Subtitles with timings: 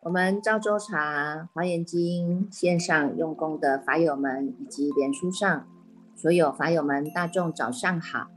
[0.00, 5.68] 我们赵州茶华严经线上用功的法友们，以及脸书上
[6.16, 8.28] 所有法友们，大众早上好！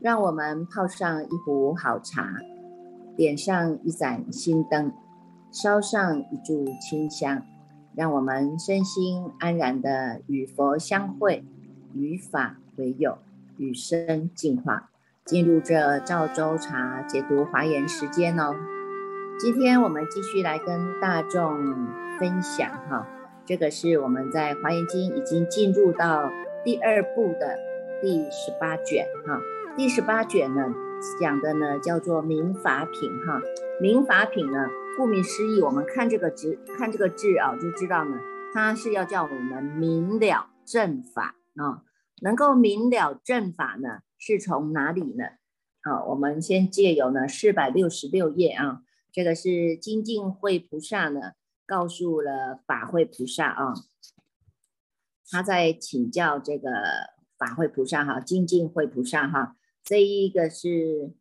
[0.00, 2.40] 让我们泡上一壶好茶，
[3.14, 4.90] 点上一盏心灯，
[5.52, 7.42] 烧上一炷清香，
[7.94, 11.44] 让我们身心安然的与佛相会，
[11.94, 13.18] 与法为友，
[13.58, 14.88] 与生进化，
[15.26, 18.54] 进入这赵州茶解读华严时间哦。
[19.38, 21.54] 今天我们继续来跟大众
[22.18, 23.06] 分享哈，
[23.44, 26.30] 这个是我们在《华严经》已经进入到
[26.64, 27.58] 第二部的
[28.00, 29.38] 第十八卷哈。
[29.76, 30.74] 第十八卷呢
[31.20, 33.40] 讲的呢叫做民法品哈。
[33.80, 38.18] 民法品呢，顾名思义，我们看这个字，看这个字啊，就知道呢，
[38.52, 41.84] 它是要叫我们明了正法啊。
[42.20, 45.24] 能够明了正法呢，是从哪里呢？
[45.80, 48.82] 啊，我们先借由呢四百六十六页啊。
[49.10, 51.32] 这个是精进会菩萨呢，
[51.66, 53.74] 告诉了法会菩萨啊，
[55.30, 56.70] 他在请教这个
[57.36, 61.12] 法会菩萨哈，精进会菩萨哈，这一个是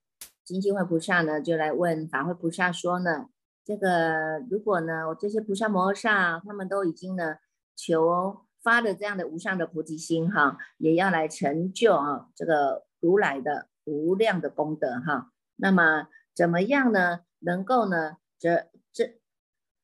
[0.46, 3.28] 精进会菩萨呢，就来问法会菩萨说呢，
[3.64, 7.36] 这个如果呢，我这些菩萨摩诃萨他们都已经呢
[7.76, 17.22] 求发的这样的无上的菩提心哈，也要来成就啊这个如来的无量的功德哈，那么怎么样呢？
[17.40, 19.20] 能够呢，这这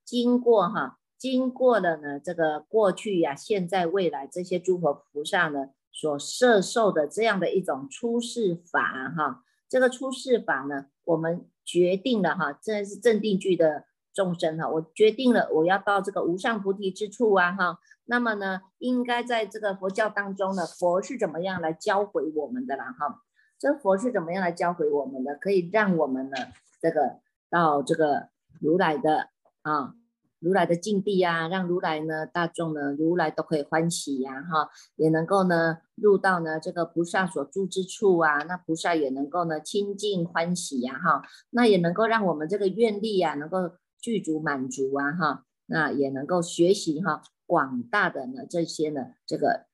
[0.06, 23.22] 经过哈，经过了呢，这个过去呀、现在、未来这些诸佛菩萨呢所摄受的这样的一种出世法哈，这个出世法呢，我们决定了哈，这是正定句的众生哈，我决定了我要到这个无上菩提之处啊哈，那么呢，应该在这个佛教当中呢，佛是怎么样来教诲我们的啦哈？
[23.60, 25.36] 这佛是怎么样来教诲我们的？
[25.36, 26.38] 可以让我们呢，
[26.82, 27.20] 这个。
[27.50, 28.28] 到这个
[28.60, 29.30] 如来的
[29.62, 29.94] 啊，
[30.40, 49.66] 如来的境地呀，让如来呢，大众呢，如来都可以欢喜呀，哈，也能够呢入到呢这个菩萨所住之处啊，那菩萨也能够呢清净欢喜呀，哈，那也能够让我们这个愿力呀能够具足满足啊，哈，那也能够学习哈广大的呢这些呢这个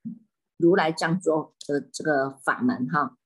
[0.58, 3.18] 如来藏中的这个法门哈。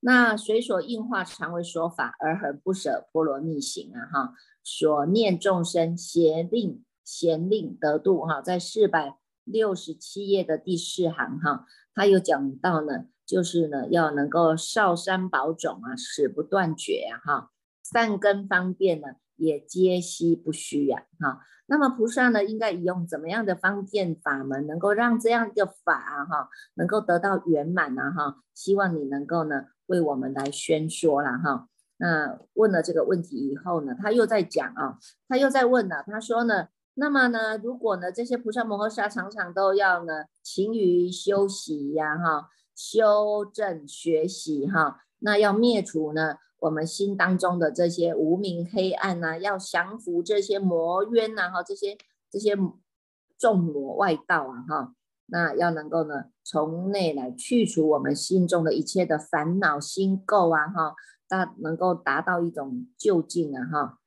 [0.00, 4.06] 那随所应化常为说法，而恒不舍波罗蜜行啊！
[4.12, 4.34] 哈，
[4.68, 17.14] 所念众生邪令贤令得度哈，在四百六十七页的第四行哈，他有讲到呢，就是呢要能够少三宝种啊，始不断绝啊！
[17.24, 17.50] 哈，
[17.84, 19.06] 善根方便呢，
[19.36, 21.06] 也皆悉不虚呀！
[21.20, 28.10] 哈，那么菩萨呢，应该用怎么样的方便法门，能够让这样一个法啊哈，能够得到圆满呢？
[28.10, 29.66] 哈，希望你能够呢。
[29.86, 34.98] 为我们来宣说了哈，那问了这个问题以后呢，他又在讲啊，
[35.28, 51.96] 他又在问了，他说呢，那么呢，如果呢这些菩萨摩诃萨常常都要呢勤于修习呀哈，修正学习哈，那要灭除呢我们心当中的这些无名黑暗呐，要降服这些魔冤呐哈，这些
[52.30, 52.56] 这些
[53.38, 54.92] 众魔外道啊哈。
[55.28, 60.94] 那要能够呢，从内来去除我们心中的一切的烦恼心垢啊，哈，
[61.28, 63.98] 达能够达到一种究竟啊，哈。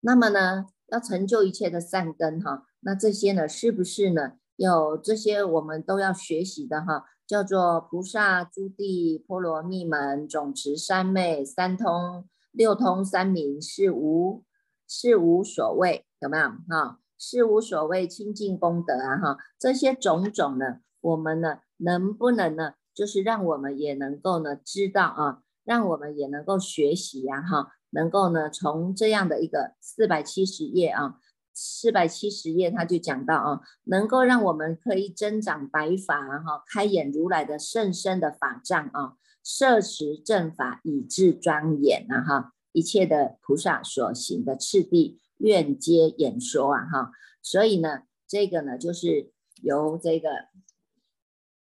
[0.00, 4.34] 那么呢，要成就一切的善根哈，那这些呢，是不是呢？
[4.56, 14.44] 有这些我们都要学习的哈，叫做菩萨诸地波罗蜜门总持三昧三通六通三明是无
[14.88, 17.00] 是无所谓，有没有哈？
[17.18, 31.16] 是无所谓清净功德啊，哈，这些种种呢，我们呢能不能呢，就是让我们也能够呢知道啊，让我们也能够学习呀，哈，能够呢从这样的一个四百七十页啊，
[31.52, 45.20] 四百七十页他就讲到啊，能够让我们可以增长白法哈，开眼如来的甚深的法藏啊，摄持正法以至庄严啊，哈，一切的菩萨所行的次第。
[45.38, 47.10] 愿接演说啊，哈，
[47.42, 50.30] 所以呢，这个呢，就是由这个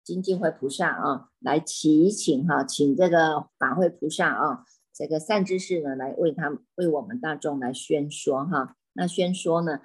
[0.04, 4.64] 金进会菩萨啊来祈请哈，请这个法会菩萨啊，
[4.94, 8.76] 这个善知识呢来为他为我们大众来宣说哈。
[8.94, 9.80] 那宣说呢，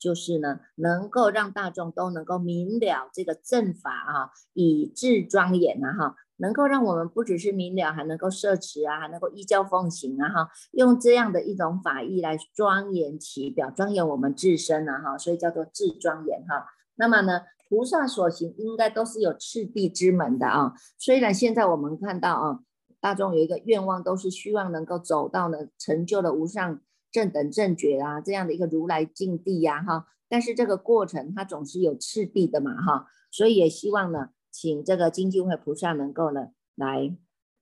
[0.00, 16.66] 就是呢，能够让大众都能够明了这个正法啊，以至庄严呐哈，能够让我们不只是明了，还能够摄持啊，还能够依教奉行啊，哈，用这样的一种法义来庄严其表，庄严我们自身啊，哈，所以叫做智庄严哈。
[16.96, 20.74] 那么呢，菩萨所行应该都是有次第之门的啊。
[20.98, 22.60] 虽然现在我们看到啊，
[23.00, 26.80] 大众有一个愿望，都是希望能够走到呢成就了无上
[27.10, 30.06] 正等正觉啊这样的一个如来境地呀，哈。
[30.28, 33.06] 但是这个过程它总是有次第的嘛，哈。
[33.30, 34.30] 所以也希望呢。
[34.58, 36.46] 请这个精进会菩萨能够呢
[36.76, 37.14] 来，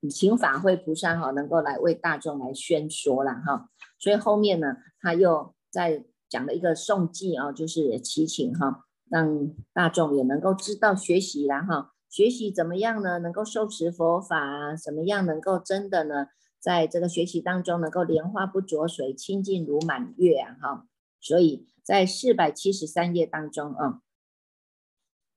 [0.09, 3.69] 请法会菩萨哈能够来为大众来宣说了哈，
[3.99, 13.19] 所以后面呢他又在讲了一个颂记啊，就是祈请哈，让大众也能够知道学习啦哈，学习怎么样呢？
[13.19, 16.27] 能够受持佛法啊，怎么样能够真的呢，
[16.59, 20.87] 在这个学习当中能够莲花不着水，清净如满月啊哈，
[21.21, 24.01] 所以在四百七十三页当中啊。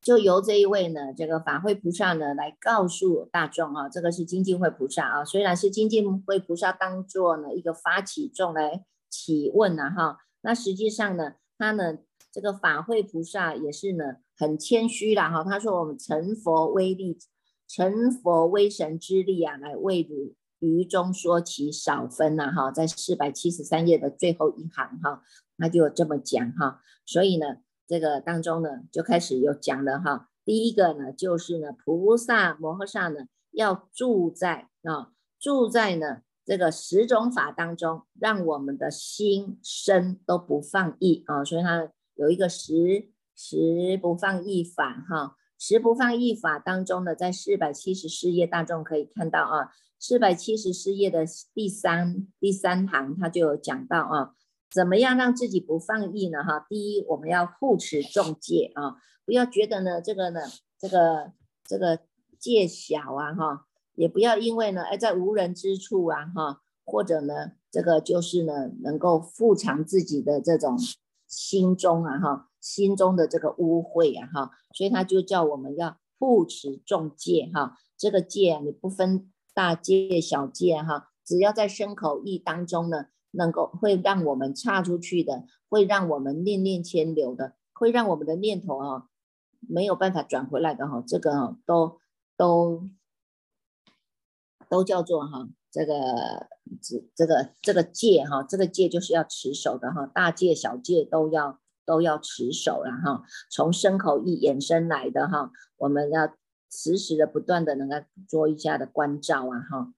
[0.00, 11.98] 就由这一位呢，这个法会菩萨呢来告诉大众啊，这个是精进会菩萨啊，虽然是精进会菩萨当做呢一个发起众来起问呐哈，那实际上呢，他呢
[12.32, 14.04] 这个法会菩萨也是呢
[14.36, 17.18] 很谦虚啦哈，他说我们成佛威力，
[17.66, 25.22] 成佛威神之力啊，来为汝于中说其少分呐哈，在四百七十三页的最后一行哈，
[25.58, 27.58] 他就这么讲哈，所以呢。
[27.90, 30.28] 这个当中呢，就开始有讲了哈。
[30.44, 33.20] 第一个呢，就是呢，菩萨摩诃萨呢，
[33.50, 41.42] 要住在啊，住在呢这个十种法当中，让我们的心身都不放逸啊。
[41.42, 45.36] 所以他有一个十十不放逸法哈。
[45.60, 54.34] 十不放逸法当中呢，在四百七十四页大众可以看到啊，四百七十四页的第三第三行，它就有讲到啊。
[54.70, 56.44] 怎么样让自己不放逸呢？
[56.44, 60.42] 哈，第一，我们要护持众戒啊，不要觉得呢这个呢
[60.78, 61.32] 这个
[61.64, 62.00] 这个
[62.38, 70.78] 戒小啊哈，也不要因为呢哎在无人之处啊哈，或者呢这个就是呢能够复藏自己的这种
[71.28, 83.06] 心中啊哈心中的这个污秽啊哈，所以他就叫我们要护持众戒哈，这个戒你不分大戒小戒哈，只要在身口意当中呢。
[83.32, 89.06] 能够会让我们岔出去的，会让我们念念牵流的，会让我们的念头啊
[89.60, 91.98] 没有办法转回来的哈，这个都
[92.38, 92.88] 都
[94.70, 96.48] 都叫做哈这个
[96.82, 106.34] 这这个这个戒哈，这个戒就是要持守的哈，大戒小戒都要都要持守了哈，从身口意衍生来的哈，我们要
[106.70, 107.96] 时时的不断的能够
[108.28, 109.92] 做一下的关照啊哈。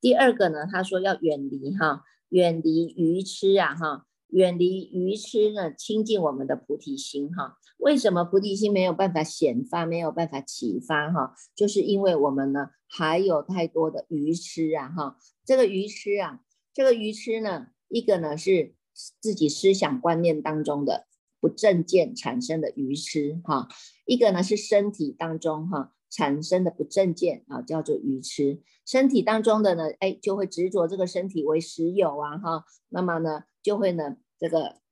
[0.00, 2.02] 第二个呢，他说要远离哈。
[2.30, 7.58] 远离愚痴啊，哈，远离愚痴呢，亲近我们的菩提心哈。
[7.78, 11.34] 为什么菩提心没有办法显发，没有办法启发哈？
[11.54, 15.16] 就是因为我们呢还有太多的愚痴啊，哈。
[15.44, 16.40] 这个愚痴啊，
[16.72, 18.74] 这个愚痴呢，一个呢是
[19.20, 21.06] 自己思想观念当中的
[21.40, 23.68] 不正见产生的愚痴哈，
[24.06, 25.92] 一个呢是身体当中哈。
[26.10, 28.62] 产生的不正见啊，叫做愚痴。
[28.86, 34.83] 身体当中的呢，哎，就会执着这个身体为实有啊，哈，那么呢，就会呢，这个。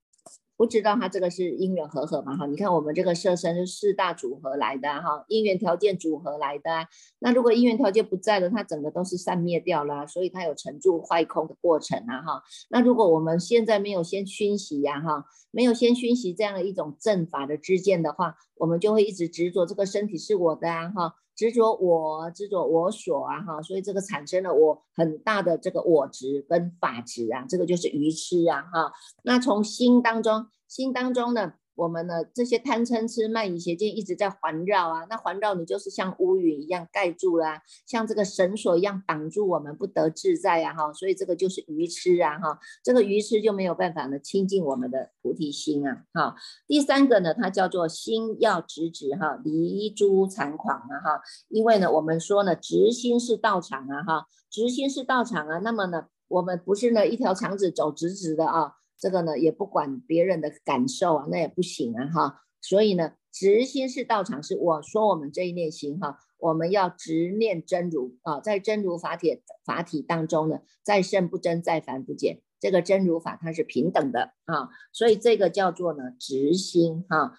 [0.62, 2.36] 不知道它这个是因缘和合嘛？
[2.36, 6.86] 哈，你看我们这个色身是四大组合来的哈，因缘条件组合来的。
[7.18, 12.42] 那如果因缘条件不在了，它整个都是散灭掉了，所以它有成住坏空的过程啊哈。
[12.70, 21.14] 那如果我们现在没有先熏习呀哈，没有先熏习这样的一种正法的知见的话，我们就会一直执着这个身体是我的啊哈。
[21.34, 28.93] 执着我，执着我所啊哈，所以这个产生了我很大的这个我执跟法执啊，这个就是愚痴啊哈。
[29.24, 31.55] 那从心当中，心当中呢？
[31.74, 46.34] 我们呢，这些贪嗔痴慢疑邪见一直在环绕啊，那环绕你就是像乌云一样盖住了，像这个绳索一样挡住我们不得自在呀哈，所以这个就是愚痴啊哈，这个愚痴就没有办法呢亲近我们的菩提心啊哈。
[46.67, 58.74] 第三个呢，它叫做心要直直哈，离诸残狂啊哈，因为呢我们说呢直心是道场啊哈，直心是道场啊，那么呢我们不是呢一条肠子走直直的啊。
[59.02, 62.44] 这个呢也不管别人的感受啊，那也不行啊哈。
[62.60, 74.68] 所以呢，直心是道场，是我说我们这一念心哈，我们要直念真如啊，在真如法体法体当中呢，在圣不争，在凡不减，这个真如法它是平等的啊。
[74.92, 77.32] 所以这个叫做呢直心哈，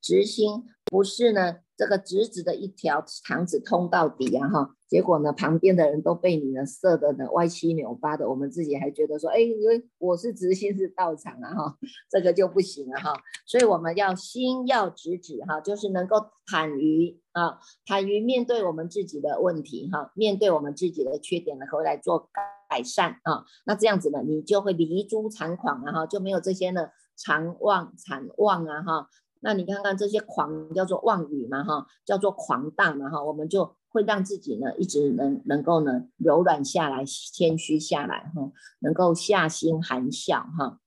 [0.00, 11.78] 直心不是呢，这个直直的一条肠子通到底啊哈，结果呢，旁边的人都被你呢射的呢歪七扭八的，我们自己还觉得说，哎，因为我是直心是道场啊哈，
[12.10, 13.12] 这个就不行了哈，
[13.46, 16.16] 所以我们要心要直直哈，就是能够
[16.46, 22.30] 坦于啊，坦于面对我们自己的问题哈，面对我们自己的缺点呢，回来做
[22.68, 29.08] 改善啊，那这样子呢，你就会离诸残狂啊哈，就没有这些呢残妄残妄啊哈。
[29.40, 40.80] 那你看看这些狂叫做妄语嘛哈，叫做狂大嘛哈，我们就会让自己呢一直能能够呢柔软下来，谦虚下来哈，能够下心含笑哈。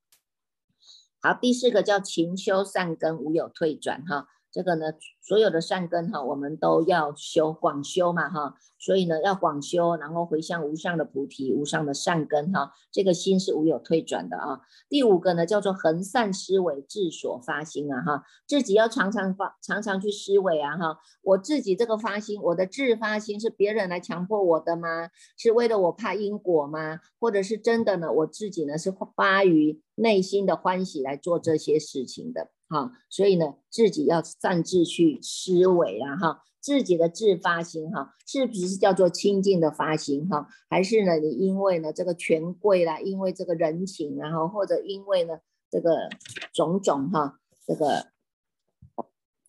[1.22, 4.28] 好，第四个叫勤修善根，无有退转哈。
[4.52, 4.88] 这个呢，
[5.22, 14.60] 所有的善根哈，我们都要修广修嘛哈，所以呢要广修，然后回向无上的菩提、无上的善根哈，这个心是无有退转的啊。
[14.90, 25.10] 第五个呢叫做恒善思维，智所发心啊哈，自己要常常发，常常去思维啊哈，我自己这个发心，我的自发心是别人来强迫我的吗？
[25.38, 27.00] 是为了我怕因果吗？
[27.20, 28.12] 或者是真的呢？
[28.12, 32.50] 我自己呢是发于内心的欢喜来做这些事情的。
[32.72, 40.48] 哈，所以呢，自己要擅自去思维啊，哈，自己的自发心哈，是不是叫做清净的发心哈？
[40.70, 46.10] 还是呢，你因为呢这个权贵啦，因为这个人情，然后或者因为呢这个
[46.54, 48.08] 种种哈，这个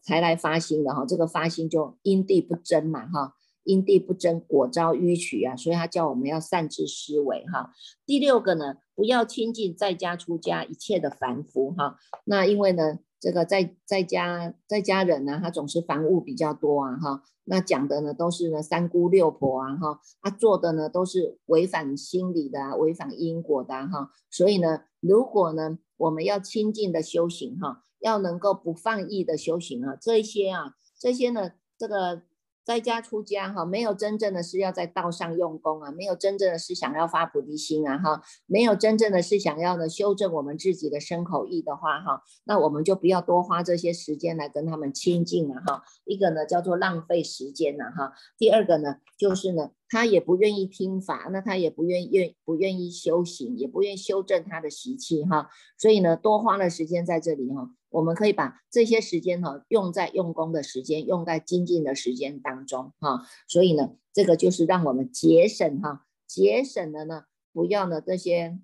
[0.02, 1.06] 才来发心的哈？
[1.06, 3.34] 这个发心就因地不争嘛，哈。
[3.64, 5.54] 因地不争，果遭迂曲啊！
[5.54, 7.70] 所以他叫我们要善知思维哈。
[8.04, 11.96] 第六个呢，不要亲近在家出家一切的凡夫哈。
[12.24, 17.22] 那因为呢，这个在在家在家人呢，他总是凡物比较多啊哈。
[17.44, 20.00] 那讲的呢，都是呢三姑六婆啊哈。
[20.20, 24.10] 他做的呢，都是违反心理的，违反因果的哈。
[24.28, 32.22] 所以呢，如果呢，我们要亲近的修行哈，要能够不放逸的修行啊，这些啊，这些呢，这个。
[32.64, 45.82] 在家出家哈，没有真正的是要在道上用功啊，没有真正的是想要发菩提心啊哈，没有真正的是想要呢修正我们自己的身口意的话哈，那我们就不要多花这些时间来跟他们亲近了哈。
[46.04, 57.68] 一个呢叫做浪费时间了哈，第二个呢就是呢他也不愿意听法，那他也不愿愿不愿意修行，也不愿意修正他的习气哈，所以呢多花了时间在这里哈。
[57.90, 63.26] 我们可以把这些时间哈用在用功的时间，用在精进的时间当中哈。
[63.46, 68.58] 所以呢，这个就是让我们节省哈，节省了呢，不要呢这些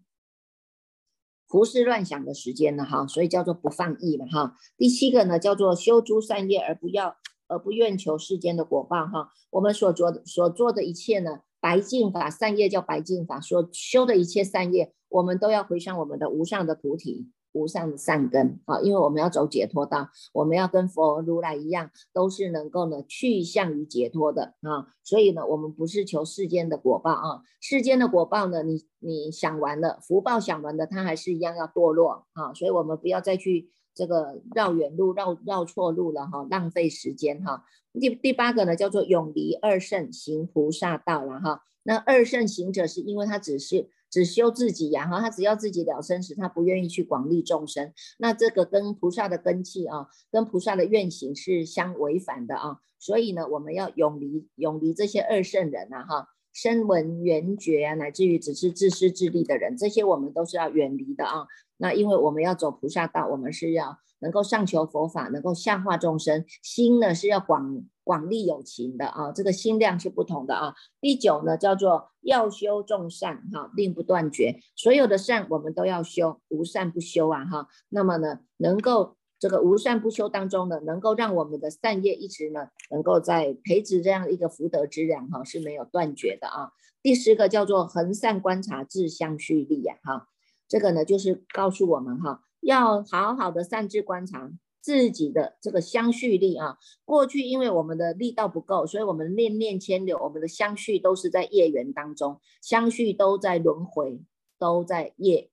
[1.47, 3.06] 胡思乱想的时间了哈。
[3.06, 4.56] 所以叫做不放逸了哈。
[4.78, 7.18] 第七个呢，叫做修诸善业而不要
[7.49, 9.31] 而不愿求世间的果报哈。
[9.50, 17.31] 我们所做的所做的一切呢，白净法善业叫白净法，所修的一切善业，我们都要回向我们的无上的菩提。
[17.52, 24.87] 无上的善根啊，因为我们要走解脱道，我们要跟佛如来一样，都是能够呢去向于解脱的啊。
[25.02, 32.52] 所以呢，我们不是求世间的果报啊，世间的果报呢，你你想完了，福报想完了，它还是一样要堕落啊。
[32.52, 37.64] 所以我们不要再去这个绕远路、绕绕错路了哈，浪费时间哈。
[37.93, 41.62] 第第八个呢，叫做永离二圣行菩萨道了哈。
[41.83, 43.90] 那二圣行者是因为他只是。
[44.11, 47.93] 只修自己呀，哈，他只要自己了生死，他不愿意去广利众生。
[48.17, 52.78] 那这个跟菩萨的根器啊，跟菩萨的愿行是相违反的啊。
[52.99, 56.28] 所以呢，我们要永离永离这些二圣人啊，哈，
[56.61, 61.47] 声闻缘觉啊，乃至于只是自私自利的人，这些我们都是要远离的啊。
[61.77, 67.85] 那因为我们要走菩萨道，我们是要能够上求佛法，能够下化众生，心呢是要广。
[68.09, 70.73] 广利有情的啊，这个心量是不同的啊。
[70.99, 74.59] 第九呢，叫做要修众善哈，令不断绝。
[74.75, 77.69] 所有的善我们都要修，无善不修啊哈。
[77.91, 86.73] 那么呢，能够这个无善不修当中呢，能够让我们的善业一直呢，能够在培植这样一个福德之粮哈，是没有断绝的啊。
[87.02, 90.28] 第十个叫做恒善观察自相续力呀哈，
[90.68, 94.50] 这个呢就是告诉我们哈，要好好的善智观察。
[94.80, 104.23] 自己的这个相续力啊，过去因为我们的力道不够，所以我们念念牵流，我们的相续都是在业缘当中，相续都在轮回，
[104.59, 105.50] 都在业。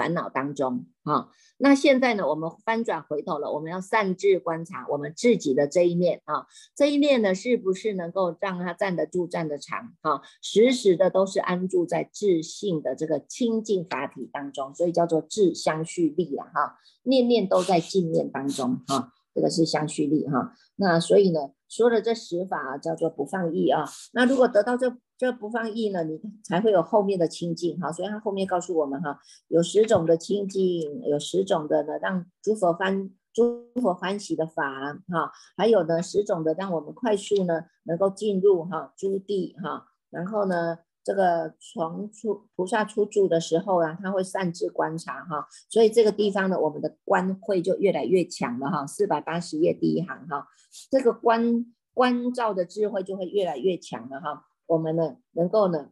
[0.00, 1.28] 烦恼当中，啊，
[1.58, 9.92] 那现在呢，我们翻转回头了，我们要善智观察我们自己的这一面啊，这一面呢，是不是能够让它站得住、站得长？
[10.00, 24.96] 啊，时时的都是安住在自信的这个清净法体当中，所以叫做智相续力了，哈，念念都在净念当中，哈，这个是相续力，哈，那所以呢，说的这十法啊叫做不放逸啊，那如果得到这。
[25.20, 27.92] 这不放逸呢，你才会有后面的清净哈。
[27.92, 48.86] 所以他后面告诉我们哈，有十种的清净，有十种的呢，让诸佛翻诸佛欢喜的法哈，还有呢十种的让我们快速呢能够进入哈诸地哈，然后呢这个从出菩萨出住的时候啊，他会擅自观察哈，所以这个地方呢我们的观会就越来越强了哈。
[48.86, 50.48] 四百八十页第一行哈，
[50.90, 55.90] 这个观观照的智慧就会越来越强了哈，我们呢能够呢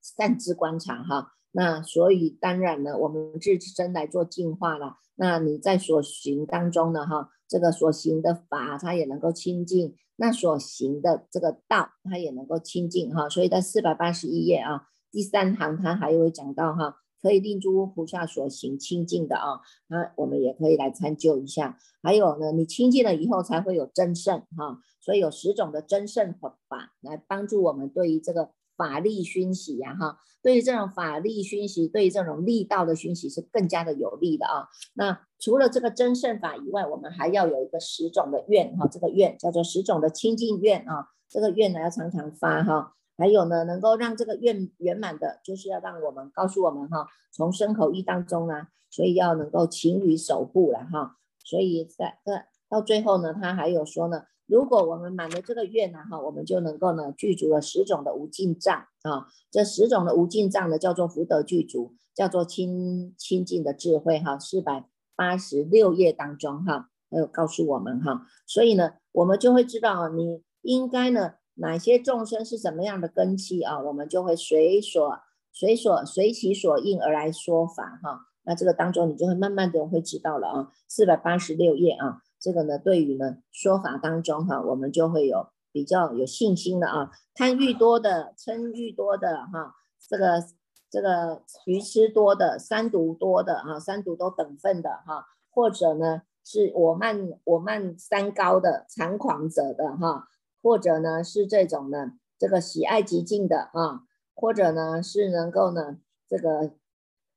[0.00, 1.32] 善知观察哈。
[1.52, 4.98] 那所以当然呢，我们自身来做净化了。
[5.16, 13.28] 那你在所行当中呢，哈，这个所行的法，它也能够清净；那所行的这个道，它也能够清净，哈。
[13.28, 21.78] 所以在四百八十一页啊，第三行它还会讲到哈，可以令诸菩萨所行清净的啊，那我们也可以来参究一下。
[22.02, 28.50] 还有呢，你清净了以后才会有真圣哈，所以有十种的真圣法来帮助我们对于这个。
[28.76, 34.68] 法力熏习呀，哈，对于这种法力熏习，对于这种力道的熏习是更加的有利的啊。
[34.94, 41.08] 那除了这个真圣法以外，我们还要有一个十种的愿哈，这个愿叫做十种的清净愿啊。
[41.28, 42.94] 这个愿呢要常常发哈。
[43.20, 51.18] 还有呢，能够让这个愿圆满的，就是要让我们告诉我们哈，从身口意当中呢，所以要能够勤于守护了哈。
[51.44, 52.32] 所以在这
[52.70, 54.22] 到最后呢，他还有说呢。
[54.46, 75.18] 如果我们满了这个愿呢，哈，我们就能够呢具足了十种的无尽藏啊，这十种的无尽藏呢叫做福德具足，叫做清清净的智慧哈，四百八十六页当中哈，还有告诉我们哈，所以呢，我们就会知道你应该呢哪些众生是什么样的根基啊，我们就会随所
[75.52, 82.22] 随所随其所应而来说法哈，那这个当中你就会慢慢的会知道了啊，四百八十六页啊。
[82.40, 87.10] 这个呢，对于呢说法当中哈，我们就会有比较有信心的啊。
[87.34, 89.74] 贪欲多的、嗔欲多的哈，
[90.08, 90.42] 这个
[90.90, 100.28] 这个愚痴多的、三毒多的啊，三毒都等份的哈，或者呢是我慢我慢三高的猖狂者的哈，
[100.62, 104.02] 或者呢是这种呢这个喜爱极静的啊，
[104.34, 105.98] 或者呢是能够呢
[106.28, 106.72] 这个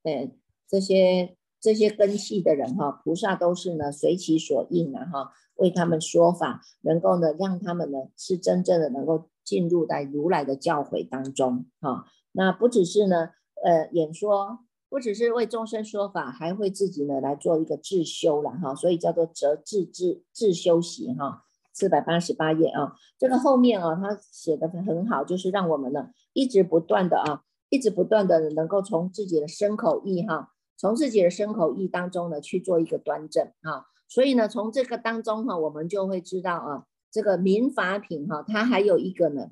[0.04, 0.32] 呃
[0.68, 1.38] 这些。
[1.64, 12.04] 这些根器的人哈，菩萨都是呢随其所应的哈，为他们说法，能够呢让他们呢是真正的能够进入在如来的教诲当中哈。
[12.34, 13.30] 那不只是呢
[13.64, 21.46] 呃演说，不只是为众生说法，还会自己呢来做一个自修了哈，所以叫做择自自自修习哈。
[21.74, 30.52] 四百八十八页啊，这个后面啊他写的很好，就是让我们呢一直不断的啊，一直不断的能够从自己的身口意哈。
[30.76, 39.52] 从自己的身口意当中呢去做一个端正啊，所以呢从这个当中哈，我们就会知道啊，这个民法品哈，它还有一个呢，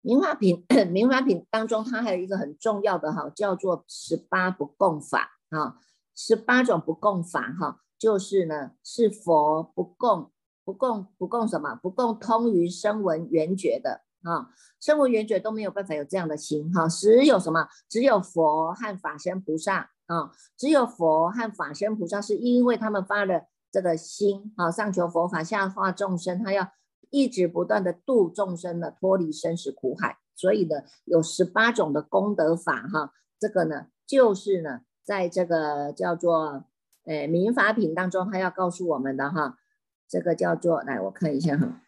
[0.00, 5.78] 民法品 民法品当中它还有一个很重要的哈，叫做十八不共法啊，
[6.14, 10.30] 十八种不共法哈，就是呢是佛不共
[10.64, 14.02] 不共不共什么不共通于声闻缘觉的。
[14.24, 14.48] 啊，
[14.80, 17.68] 声闻缘觉都没有办法有这样的心哈，只有什么？
[17.90, 26.66] 只有佛和法身菩萨啊，只有佛和法身菩萨是因为他们发了这个心啊，上求佛法，下化众生，他要
[27.10, 36.64] 一直不断的度众生的脱离生死苦海，所以呢，有十八种的功德法哈，这个呢，就是呢，在这个叫做
[37.04, 39.58] 呃民法品当中，他要告诉我们的哈，
[40.08, 41.82] 这个叫做来我看一下哈。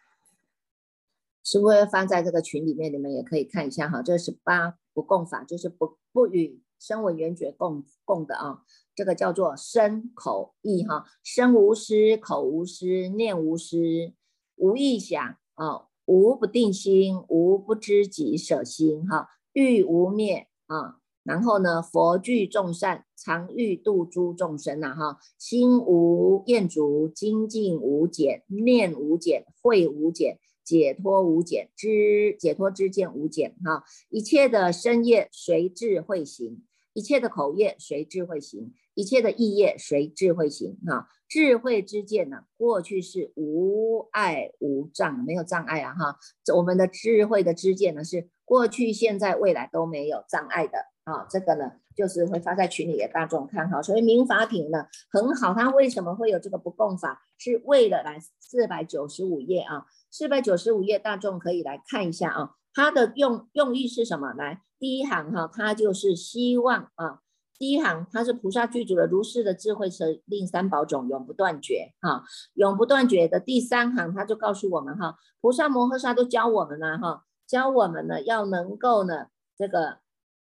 [1.43, 2.91] 是不是放在这个群里面？
[2.91, 4.01] 你们也可以看一下哈。
[4.01, 8.63] 这是八不共法，就是不不与声闻缘觉共共的啊。
[8.93, 14.13] 这个叫做身口意哈，身无失，口无失，念无失，
[14.55, 20.99] 无意想啊，无不定心，无不知己舍心哈，欲无灭啊。
[21.27, 30.39] 然后呢，佛具众善，常欲度诸众生呐哈，心无厌足，精进无减，念无减，慧无减。
[30.63, 36.61] 解脱无减知，解脱之见无减哈，一切的身业随智慧行，
[36.91, 41.07] 一切的口业随智慧行，一切的意业随智慧行哈。
[41.29, 46.17] 智慧之见呢，过去是无碍无障，没有障碍啊哈。
[46.53, 50.79] 我们的智慧的知见呢，是过去、现在、未来都没有障碍的
[51.11, 51.25] 啊。
[51.29, 53.81] 这个呢，就是会发在群里给大众看哈。
[53.81, 57.23] 所以民法品呢很好，它为什么会有这个不共法？
[57.37, 59.85] 是为了来四百九十五页啊。
[60.09, 64.33] 四百九十五页，大众可以来看一下啊，它的用用意是什么？
[64.33, 67.19] 来，第一行哈，它就是希望啊，
[67.59, 79.97] 第一行它是菩萨具足的如是的智慧，是令三宝种永不断绝啊，永不断绝的第三行，它就告诉我们哈，菩萨摩诃萨都教我们了哈，教我们呢要能够呢这个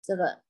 [0.03, 0.41] 这个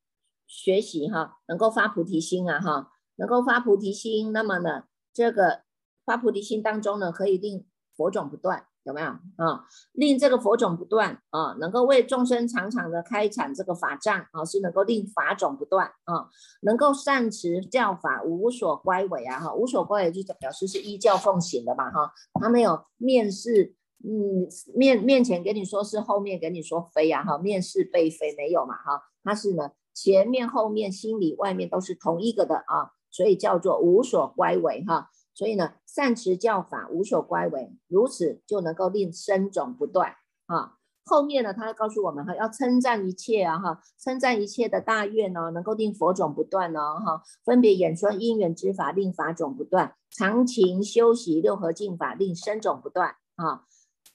[0.47, 5.61] 学习哈，能够发菩提心啊哈，能够发菩提心，那么呢这个
[6.03, 8.65] 发菩提心当中呢，可以令佛种不断。
[8.85, 9.65] 有没有啊？
[9.93, 16.27] 令这个佛种不断啊，能够为众生常常的开展这个法障啊，是能够令法种不断啊，
[16.63, 22.11] 能够善持教法，无所乖违啊哈，无所乖违就表示是依教奉行的嘛哈，
[22.41, 35.09] 他没有面试，嗯面面前给你说是，后面给你说非呀哈，面试被非没有嘛哈，他是呢前面后面心里外面都是同一个的啊，所以叫做无所乖违哈。
[35.35, 40.13] 所以呢，善持教法，无所乖违，如此就能够令生种不断
[40.45, 40.73] 啊。
[41.05, 47.23] 后面呢，他告诉我们哈，要称赞一切啊哈，称赞一切的大愿呢，能够令佛种不断呢哈。
[47.43, 53.63] 分别演说因缘之法，令法种不断；常勤修习六合净法，令生种不断啊。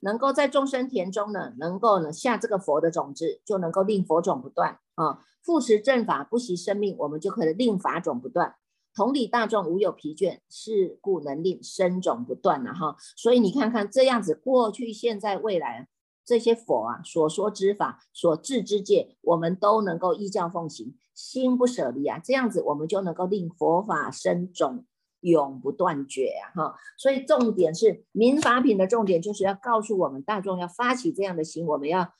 [0.01, 5.21] 能够在众生田中呢，能够呢下这个佛的种子，就能够令佛种不断啊。
[5.43, 8.57] 复持正法，不惜生命，我们就可以令法种不断。
[8.95, 12.97] 同理，大众无有疲倦，是故能令生种不断了哈。
[13.17, 15.89] 所以你看看这样子，过去、现在、未来
[16.25, 22.19] 这些佛啊所说之法、所治之戒，我们都能够依教奉行，心不舍离啊。
[22.19, 24.85] 这样子，我们就能够令佛法生种
[25.21, 26.77] 永不断绝啊哈。
[26.97, 32.13] 所以重点是民法品的重点，就是要告诉我们大众要发起这样的心，我们要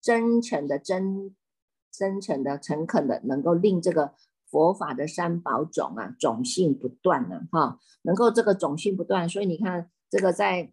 [0.00, 1.34] 真诚的、真
[1.90, 4.14] 真诚的、诚恳的，能够令这个。
[4.52, 10.70] 佛法的三宝种啊，种性不断呢，哈，能够这个种性不断，所以你看这个在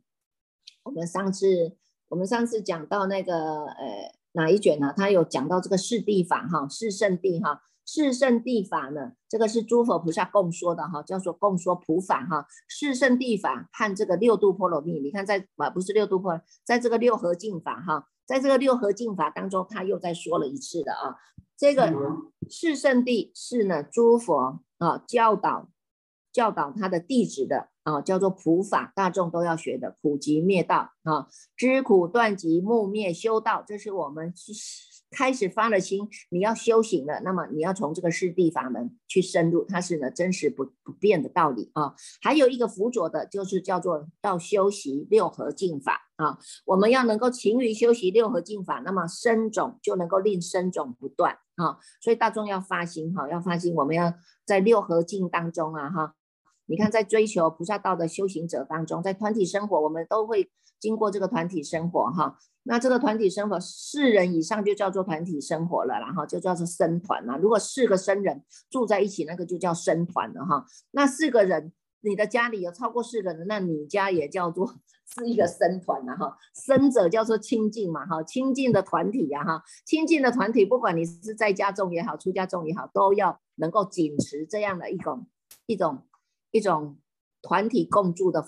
[0.84, 1.78] 我们上次
[2.10, 4.94] 我们上次讲到那个呃哪一卷呢？
[4.98, 21.16] 他有讲到这个四谛法哈，四圣谛哈，四圣谛法呢，这个是诸佛菩萨共说的哈，叫做共说普法哈，四圣谛法和这个六度波罗蜜，你看在啊不是六度波，在这个六合净法哈，在这个六合净法当中，他又再说了一次的啊。
[21.58, 21.92] 这个
[22.48, 25.72] 四圣地是呢，诸佛啊教导
[26.32, 34.32] 教导他的弟子的啊，叫做普法，大众都要学的，普及灭道啊，知苦断集，木灭修道，这是我们
[35.12, 41.94] 开始发了心，你要修行了，那么你要从这个四谛法门去深入，它是呢真实不不变的道理啊。
[42.22, 46.06] 还有一个辅佐的，就是叫做到修习六合净法。
[46.20, 51.78] 啊，我们要能够勤于修习六合净法，那么生种就能够令生种不断啊。
[52.02, 54.14] 所以大众要发心哈，要发心，我们要
[54.46, 56.16] 在六合净当中啊哈。
[56.70, 62.38] 你看，在追求菩萨道的修行者当中，在团体生活，我们都会经过这个团体生活哈。
[62.64, 67.38] 那这个团体生活四人以上就叫做团体生活了，然后就叫做生团了。
[67.38, 70.66] 如果四个生人住在一起，那个就叫生团了哈。
[70.92, 71.74] 那四个人。
[72.02, 74.74] 你的家里有超过四个人，那你家也叫做
[75.14, 76.38] 是一个僧团了哈。
[76.54, 85.28] 僧者叫做清净嘛哈，清净的团体呀哈，清净的团体，不管你是在家中也好，出家中也好，都要能够秉持这样的一种
[85.66, 86.04] 一种
[86.52, 86.98] 一种
[87.42, 88.46] 团体共住的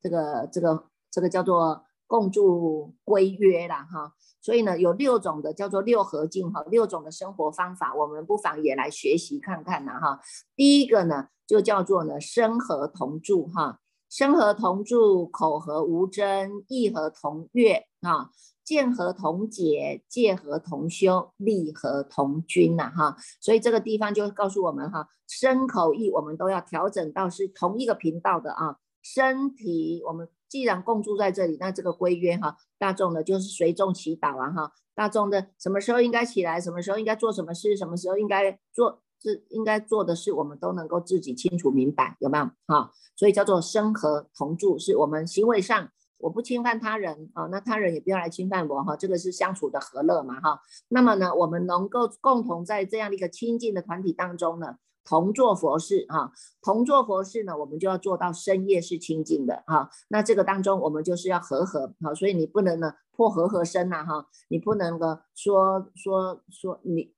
[0.00, 4.14] 这个这个这个叫做共住规约啦哈。
[4.40, 10.20] 所以呢，有六种的叫做六合境哈，六种的生活方法，我们不妨也来学习看看呐哈。
[10.56, 13.78] 第一个呢，就叫做呢生和同住哈，
[14.10, 18.30] 生和同住，口和无争，意和同悦啊，
[18.64, 23.16] 见合同解，戒合同修，利合同均呐哈。
[23.40, 30.28] 所以这个地方就告诉我们哈，身口意我们都要调整到是同一个频道的啊，身体我们。
[30.52, 42.90] 既然共住在这里，那这个规约哈，大众的就是随众祈祷啊哈，大众的什么时候应该起来，什么时候应该做什么事，什么时候应该做是应该做的事，我们都能够自己清楚明白，有没有哈？
[43.16, 45.88] 所以叫做生合同住，是我们行为上
[46.22, 50.60] 我不侵犯他人啊，那他人也不要来侵犯我哈，这个是相处的和乐嘛哈。
[50.88, 54.76] 那么呢，我们能够共同在这样的一个亲近的团体当中呢。
[55.04, 56.30] 同做佛事哈，
[56.62, 59.90] 同做佛事呢，我们就要做到深夜是清净的哈。
[60.06, 67.12] 那这个当中，我们就是要和和哈，所以你不能呢破和和身呐哈，你不能够说说说你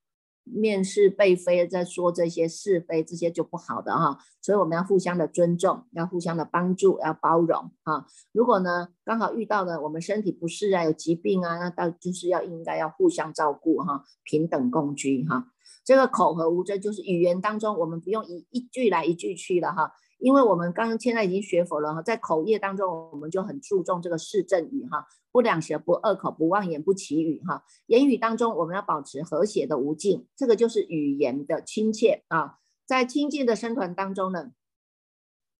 [0.44, 4.18] 面是被非在说这些是非，这些就不好的哈。
[4.40, 8.06] 所以我们要互相的尊重，要互相的帮助，要包容哈。
[8.32, 15.46] 如果呢刚好遇到了我们身体不适啊，有疾病啊，那到就是要应该要互相照顾哈，平等共居哈。
[15.84, 19.92] 这个口和无遮，就是语言当中，我们不用一一句来一句去了哈，
[20.24, 27.62] 因为我们刚刚现在已经学佛了哈，在口业当中，我们就很注重这个四正语哈，不两舌，不二口，不妄言，不绮语哈。
[27.88, 32.54] 言语当中，我们要保持和谐的无尽，这个就是语言的亲切啊。
[32.86, 34.52] 在亲近的生团当中呢。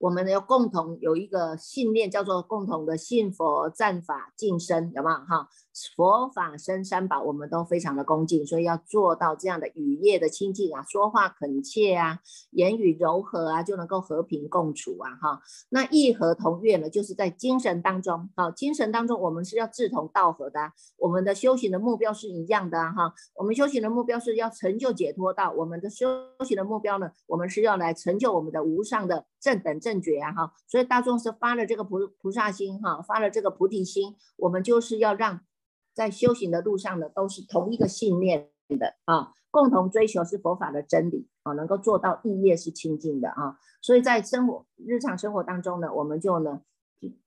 [0.05, 5.49] 我们要共同有一个信念，叫做共同的信佛、赞法、敬身，有没有哈？
[5.97, 12.19] 佛法生三宝，我们都非常的恭敬，所以要做到这样的语业的清净啊，说话恳切啊，
[12.51, 15.41] 言语柔和啊，就能够和平共处啊哈。
[15.71, 23.15] 那义和同悦呢，就是在精神当中，好，精神当中我们是要志同道合的，我们的修行的目标是一样的哈。
[23.37, 26.07] 我们修行的目标是要成就解脱道，我们的修
[26.45, 30.53] 行的目标呢，我们是要来成就我们的无上的正等正觉啊哈。
[30.67, 35.41] 所以大众是发了这个菩菩萨心哈，发了这个菩提心，我们就是要让。
[35.97, 46.63] 在修行的路上呢，都是同一个信念的啊，共同追求是佛法的真理啊，能够做到意业是清净的啊，所以在生活日常生活当中呢，我们就呢，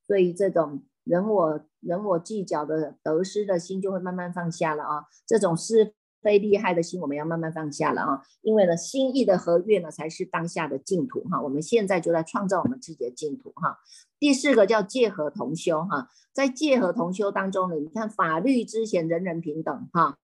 [0.05, 5.93] 对于这种人我人我计较的得失的心就会慢慢放下了啊，这种是
[6.27, 13.77] 非利害的心我们要慢慢放下了啊，因为呢，心意的和悦呢才是当下的净土哈，我们现在就在创造我们自己的净土哈。
[14.19, 20.17] 第四个叫戒和同修哈，在戒和同修当中呢，你看法律之前人人平等哈，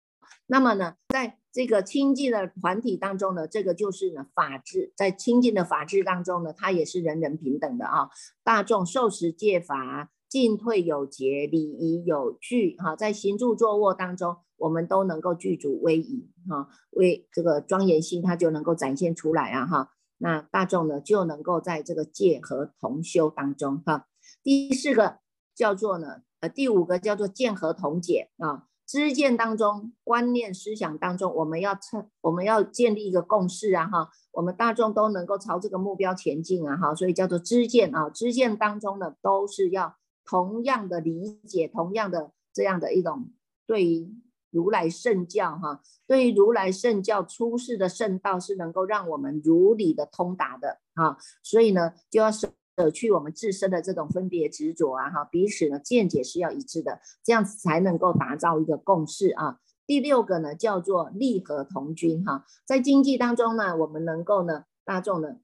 [0.46, 8.10] 那么呢，在这个清净的团体当中呢，这个就是呢法治，在清净的法治当中呢，它也是人人平等的啊，
[8.42, 19.92] 大众受持戒法，进退有节，礼仪有序哈，在行住坐卧当中，我们都能够具足威仪哈，为这个庄严心，它就能够展现出来啊哈。
[20.18, 24.08] 那大众呢就能够在这个戒和同修当中哈。
[24.42, 25.18] 第四个
[25.54, 28.64] 叫做呢，呃，第五个叫做见和同解啊。
[28.84, 34.08] 知见当中，观念思想当中，我们要成，我们要建立一个共识啊哈。
[34.32, 36.92] 我们大众都能够朝这个目标前进啊哈。
[36.92, 38.10] 所以叫做知见啊。
[38.10, 43.30] 知见当中呢，都是要同样的理解，同样的这样的一种
[43.66, 44.14] 对于。
[44.54, 52.48] 如来圣教哈，对于如来圣教出世的圣道是能够让我们如理的通达的哈，所以呢就要舍
[52.92, 59.58] 去我们自身的这种分别执着啊哈，彼此呢见解是要一致的，这样子才能够打造一个共识啊。
[59.88, 65.38] 第六个呢叫做利和同均哈，在经济当中呢，我们能够呢大众呢。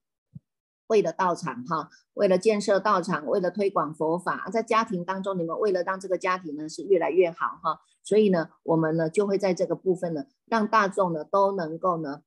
[0.90, 12.22] 为了道场哈，为了建设道场，为了推广佛法，在家庭当中，你们为了让这个家庭呢是越来越好哈，所以呢，我们呢就会在这个部分呢，让大众呢都能够呢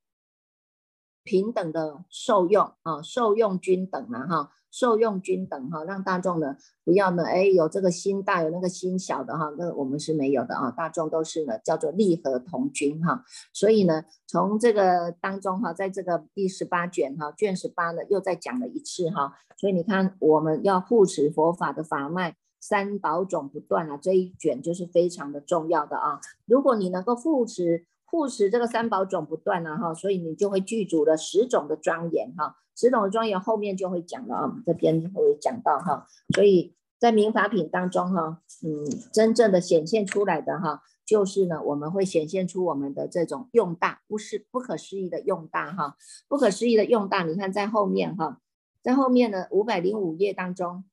[1.26, 4.52] 平等的受用啊，受用均等了哈。
[4.73, 32.58] 受用均等哈，让大众呢不要呢，哎，有这个心大，有那个心小的哈，那我们是没有的啊，大众都是呢叫做利和同均哈，所以呢，从这个当中哈，在这个第十八卷哈，卷十八呢又再讲了一次哈，所以你看我们要护持佛法的法脉，三宝种不断啊，这一卷就是非常的重要的啊，如果你能够护持护持这个三宝种不断啊哈，所以你就会具足了十种的庄严哈。
[32.76, 45.97] 十种的庄严后面就会讲了啊，这边会讲到哈，所以在民法品当中哈，嗯，真正的显现出来的哈，就是呢，我们会显现出我们的这种用大，不是不可思议的用大哈，
[46.28, 48.39] 不可思议的用大，你看在后面哈，
[48.84, 50.84] 在后面呢五百零五页当中。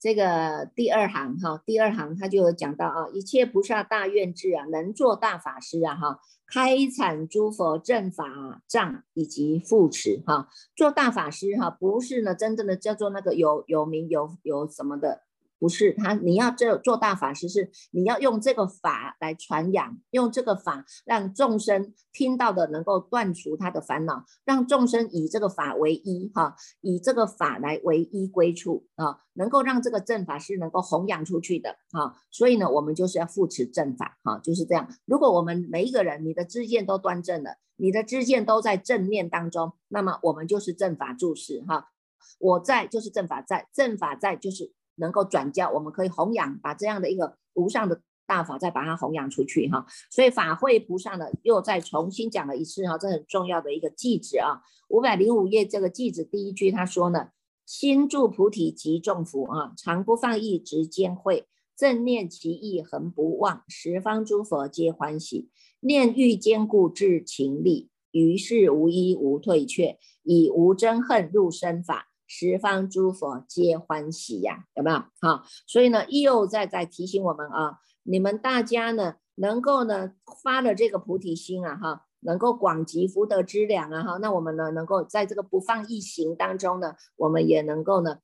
[0.00, 15.20] 这个第二行哈，第二行他就有讲到啊，一切菩萨大愿智啊，能做大法师啊哈，开阐诸佛正法藏以及护持哈，做大法师哈，不是呢真正的叫做那个有有名有有什么的。
[15.60, 32.16] 不是他，你要这做大法师是你要用这个法来传扬，用这个法让众生听到的能够断除他的烦恼，让众生以这个法为依哈，以这个法来为依归处啊，能够让这个正法是能够弘扬出去的啊。
[32.30, 34.88] 所以呢，我们就是要扶持正法哈，就是这样。
[35.04, 41.90] 如果我们每一个人你的知见都端正了，你的知见都在正念当中，那么我们就是正法注释哈。
[42.38, 44.72] 我在就是正法在，正法在就是。
[45.00, 49.84] 能够转交，我们可以弘扬，把这样的一个无上的大法再把它弘扬出去哈。
[50.10, 54.60] 所以法会菩萨呢，又再重新讲了一次哈，这很重要的一个句子啊。
[54.88, 57.30] 五百零五页这个句子第一句他说呢：
[57.66, 65.48] 心住菩提即众福啊，常不放逸直兼会，正念其意恒不忘，十方诸佛皆欢喜，
[65.80, 72.09] 念欲坚固至情力，于是无依无退却，以无憎恨入身法。
[72.32, 74.98] 十方诸佛皆欢喜呀，有没有？
[75.20, 80.12] 好，所以呢，又在在提醒我们啊，你们大家呢，能够呢
[80.44, 88.18] 发了这个菩提心啊，哈，能够广集福德之粮啊，哈，那我们呢，能够在这个不放逸行当中呢，我们也能够呢，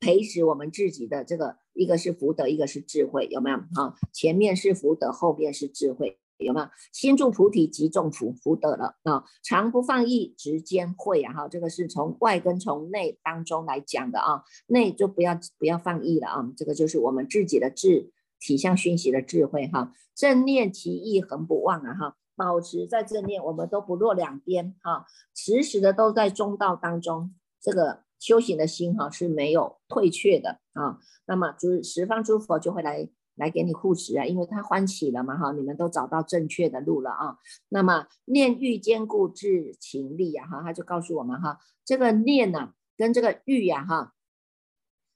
[0.00, 3.56] 培植我们自己的这个，一个是福德，一个是智慧，有没有？
[3.74, 6.20] 好，前面是福德，后面是智慧。
[6.38, 6.68] 有没有？
[6.92, 9.24] 心住菩提即众福，福德了啊！
[9.42, 11.32] 常不放逸，直兼慧啊！
[11.32, 14.42] 哈，这个是从外跟从内当中来讲的啊。
[14.66, 19.92] 内就不要不要放逸了啊，这个就是我们自己的智体相熏习的智慧哈。
[20.14, 30.98] 正念其意恒不忘啊哈，保持在正念，我们都不落两边哈，时时的都在中道当中，这个修行的心哈是没有退却的啊。
[31.26, 33.08] 那么诸十方诸佛就会来。
[33.36, 37.38] 来给你护持啊，因为他欢喜了嘛哈，你们都找到正确的路了啊。
[37.68, 44.14] 那么念欲坚固自情力啊哈，他就告诉我们哈，这个念呐跟这个欲呀哈，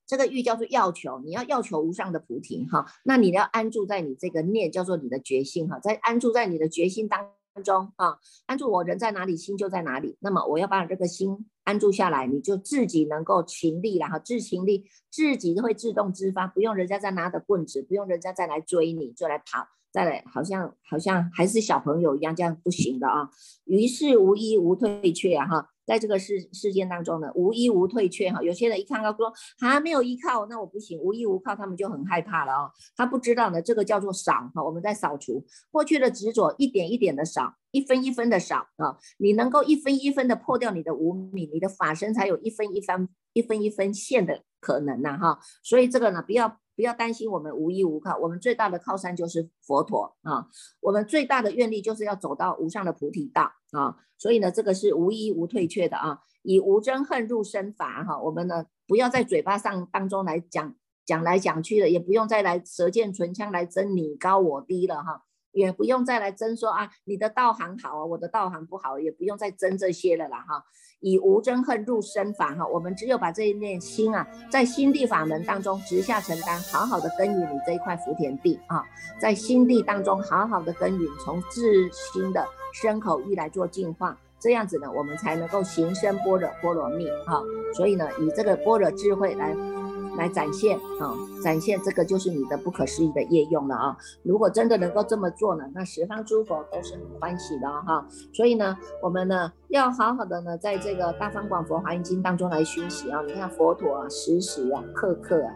[0.06, 7.30] 这个欲叫做要求，你要要求无上的菩提哈，那你要安住在你这个念叫做你的决心哈，在安住在你的决心当。
[7.64, 10.16] 中啊，安住我人在哪里，心就在哪里。
[10.20, 23.28] 那么我要把这个心安住下来，你就自己能够勤力了哈，自勤力自己会自动自发，不用人家再拿着棍子，不用人家再来追你，就来跑，再来好像好像还是小朋友一样，这样不行的啊。
[23.64, 25.68] 于是无依无退却啊哈。
[25.90, 28.40] 在这个事事件当中呢，无依无退却哈。
[28.44, 32.70] 有些人一看到说还没有依靠，那我不行，无依无靠，他们就很害怕了啊。
[32.94, 34.62] 他不知道呢，这个叫做扫哈。
[34.62, 38.96] 我们在扫除过去的执着，一点一点的扫，一分一分的扫啊。
[39.18, 45.40] 你能够一分一分的破掉你的无名，你的法身才有一分一分一分一分现的可能呐哈。
[45.64, 46.60] 所以这个呢，不要。
[46.80, 50.46] 不要担心，我们无依无靠，我们最大的靠山就是佛陀啊！
[50.80, 53.94] 我们最大的愿力就是要走到无上的菩提道啊！
[54.16, 56.20] 所以呢，这个是无依无退却的啊！
[56.42, 65.24] 以无争恨入身法哈，我们呢不要在嘴巴上当中来讲讲来讲去的，也不用再来舌剑唇枪来争你高我低了哈。
[65.52, 70.64] 也不用再来争说啊，你的道行好啊，我的道行不好，也不用再争这些了啦哈。
[71.00, 78.84] 以无争恨入身法哈，我们只有把这一念心啊，在心地法门当中直下承担，好好的耕耘你这一块福田地啊，
[79.18, 87.42] 在心地当中好好的耕耘，从自心的身口意来做净化，这样子呢，我们才能够行深般若波罗蜜哈。
[87.74, 89.79] 所以呢，以这个般若智慧来。
[90.20, 93.96] 来展现啊，展现这个就是你的不可思议的业用了啊！
[94.22, 98.06] 如果真的能够这么做呢，那十方诸佛都是很欢喜的哈。
[98.30, 103.22] 所以呢，我们呢要好好的呢，在这个大方广佛华严经当中来熏习啊。
[103.22, 105.54] 你看佛陀啊，时时啊，刻刻啊，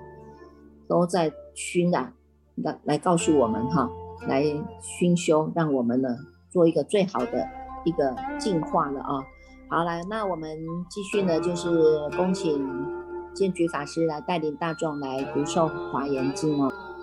[0.88, 2.14] 都在熏啊，
[2.56, 3.86] 来来告诉我们哈，
[4.26, 4.42] 来
[4.80, 6.08] 熏修，让我们呢
[6.48, 7.46] 做一个最好的
[7.84, 9.22] 一个进化了啊。
[9.68, 10.56] 好，来，那我们
[10.88, 12.93] 继续呢，就是恭请。
[13.34, 16.93] 建举法师来带领大众来读诵《华严经》哦。